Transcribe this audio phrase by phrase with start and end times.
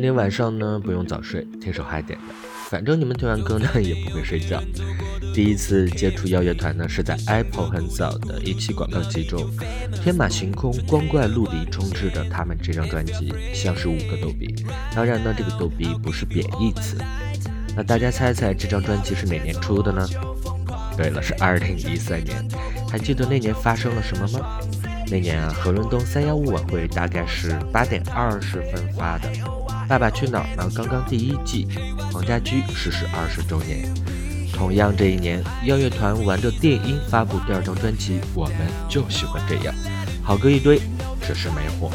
[0.00, 2.34] 今天晚上呢，不用早睡，听首嗨点的。
[2.70, 4.58] 反正你们听完歌呢， 也不会睡觉。
[5.34, 9.46] 第一次接触耀乐团呢，是在 Apple 很早的一期广告集中，
[10.02, 14.64] 天马行空、光怪陆离充斥着他们这张专辑，像是五个逗比。
[14.94, 16.96] 当然呢，这个逗比不是贬义词。
[17.76, 20.08] 那大家猜猜这张专辑是哪年出的呢？
[20.96, 22.42] 对了，是二零一三年。
[22.90, 24.58] 还记得那年发生了什么吗？
[25.10, 29.28] 那年啊，何润东三幺五晚会大概是八点二十分发的。
[29.90, 30.70] 爸爸去哪儿呢？
[30.72, 31.66] 刚刚第一季，
[32.12, 33.92] 黄家驹逝世二十周年。
[34.52, 38.54] 同样这一年，耀乐团玩着电音发布第二张专辑，我们
[38.88, 39.74] 就喜欢这样，
[40.22, 40.80] 好歌一堆，
[41.20, 41.90] 只是没火。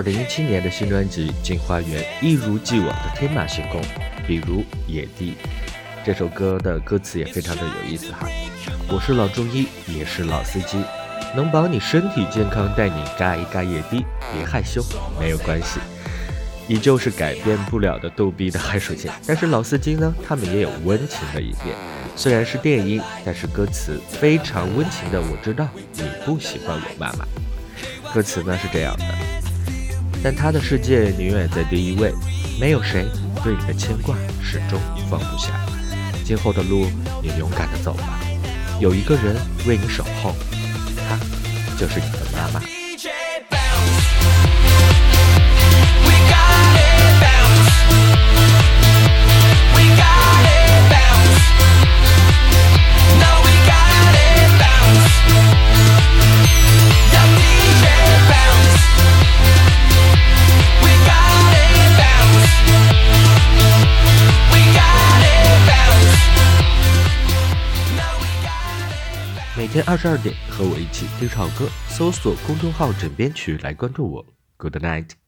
[0.00, 3.82] 二零一七年的新专辑《镜花缘》一如既往的天马行空，
[4.26, 5.32] 比如《野地》
[6.02, 8.26] 这首歌的歌词也非常的有意思哈。
[8.88, 10.82] 我是老中医，也是老司机，
[11.36, 14.02] 能保你身体健康，带你嘎一嘎野地，
[14.32, 14.82] 别害羞，
[15.20, 15.78] 没有关系。
[16.66, 21.76] 依旧是改变不了的逗逼的海属性，但是老司机呢，他们也有温情的一面。
[22.16, 25.20] 虽然是电音，但是歌词非常温情的。
[25.20, 27.26] 我知道你不喜欢我妈妈，
[28.14, 29.04] 歌词呢是这样的。
[30.22, 32.12] 但他的世界，你永远在第一位，
[32.60, 33.06] 没有谁
[33.42, 35.48] 对你的牵挂始终放不下。
[36.24, 36.86] 今后的路，
[37.22, 38.20] 你勇敢的走吧，
[38.80, 39.36] 有一个人
[39.66, 40.34] 为你守候，
[41.08, 41.18] 他
[41.76, 42.79] 就是你的妈妈。
[69.58, 74.24] 每天二十二点，和我一起听好歌，搜索公众号“枕边曲”来关注我。
[74.56, 75.19] Good night。